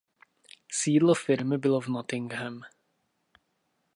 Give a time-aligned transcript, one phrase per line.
[0.71, 2.61] Sídlo firmy bylo v Nottingham.